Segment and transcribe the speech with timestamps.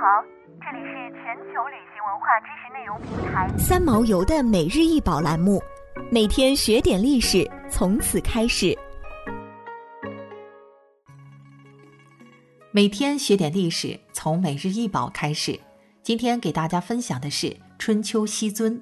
[0.00, 0.22] 好，
[0.60, 5.60] 这里是全球旅行文化知识内容平台三毛游的每日一宝栏目，
[6.08, 8.78] 每天学点历史，从此开始。
[12.70, 15.58] 每天学点历史，从每日一宝开始。
[16.00, 18.80] 今天给大家分享的是春秋西尊。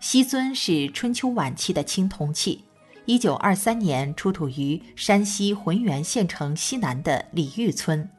[0.00, 2.64] 西尊是春秋晚期的青铜器，
[3.04, 8.10] 一九二三年出土于山西浑源县城西南的李峪村，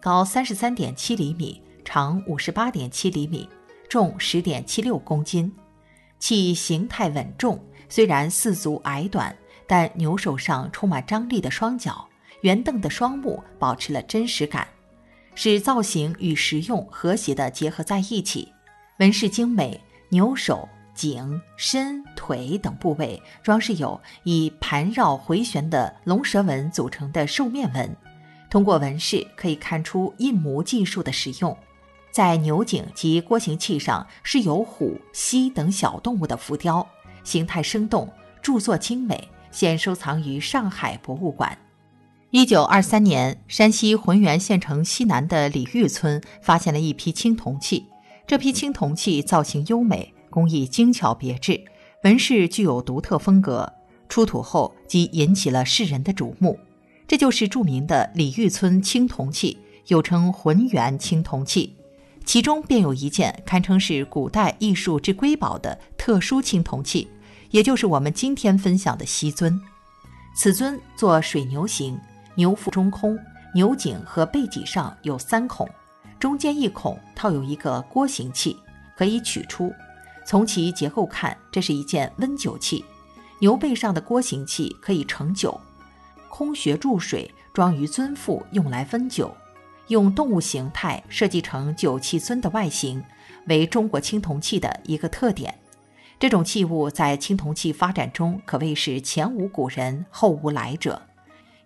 [0.00, 1.62] 高三十三点七厘米。
[1.84, 3.48] 长五十八点七厘米，
[3.88, 5.52] 重十点七六公斤，
[6.18, 7.62] 其形态稳重。
[7.88, 12.08] 虽然四足矮短，但牛手上充满张力的双脚、
[12.40, 14.66] 圆瞪的双目保持了真实感，
[15.34, 18.50] 使造型与实用和谐地结合在一起。
[18.98, 27.96] 纹饰精美，牛手、颈、身、腿等部位装饰有以盘绕回旋的龙蛇纹组成的兽面纹。
[28.50, 31.56] 通过纹饰可以看出印模技术的使用。
[32.14, 36.86] 在牛颈及郭形器上是有虎、犀等小动物的浮雕，
[37.24, 38.08] 形态生动，
[38.40, 41.58] 著作精美，现收藏于上海博物馆。
[42.30, 47.86] 一九二三年，山西浑源县城西南的李峪村发现了一批青铜器，
[48.28, 51.64] 这批青铜器造型优美，工艺精巧别致，
[52.04, 53.72] 纹饰具有独特风格，
[54.08, 56.60] 出土后即引起了世人的瞩目。
[57.08, 61.74] 这就是著名的李峪村青铜器，又称浑源青铜器。
[62.24, 67.08] 其中便有一件堪称是古代艺术之瑰宝的特殊青铜器，
[67.50, 69.60] 也就是我们今天分享的西尊。
[70.34, 71.98] 此尊作水牛形，
[72.34, 73.16] 牛腹中空，
[73.54, 75.68] 牛颈和背脊上有三孔，
[76.18, 78.56] 中间一孔套有一个锅形器，
[78.96, 79.72] 可以取出。
[80.26, 82.84] 从其结构看，这是一件温酒器。
[83.40, 85.60] 牛背上的锅形器可以盛酒，
[86.30, 89.32] 空穴注水装于尊腹，用来分酒。
[89.88, 93.02] 用动物形态设计成酒器尊的外形，
[93.46, 95.54] 为中国青铜器的一个特点。
[96.18, 101.02] 这种器物在青铜器发展中可谓是前无古人后无来者。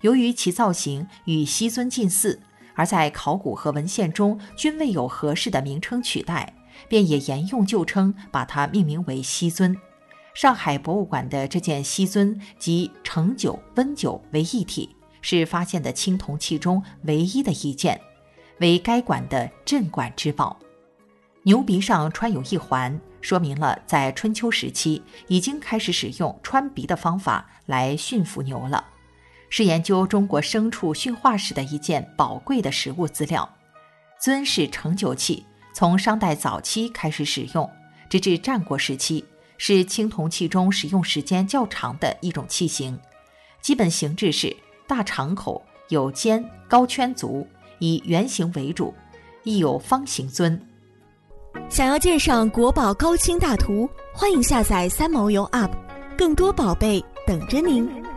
[0.00, 2.40] 由于其造型与西尊近似，
[2.74, 6.54] 而在考古和文献中均未有合适的名称取代，
[6.88, 9.76] 便也沿用旧称，把它命名为西尊。
[10.34, 18.00] 上海博物馆的这件西尊集盛酒、温酒为一体，是发现的青铜器中唯一的一件。
[18.58, 20.58] 为该馆的镇馆之宝，
[21.44, 28.84] 牛鼻上穿有一环，说明了在春秋时期已经开始使用穿鼻的方法来驯服牛了，
[29.48, 33.48] 是研究中国牲畜驯化史的一件宝贵的实物资料。
[34.20, 37.70] 尊是盛酒器，从商代早期开始使用，
[38.08, 39.24] 直至战国时期，
[39.56, 42.98] 是青铜器中使用时间较长的一种器型。
[43.60, 44.56] 基本形制是
[44.88, 47.46] 大敞口，有尖，高圈足。
[47.78, 48.92] 以圆形为主，
[49.42, 50.60] 亦有方形尊。
[51.68, 55.70] 想要鉴赏国宝高清大图，欢迎下载三毛游 App，
[56.16, 58.07] 更多宝贝等着您。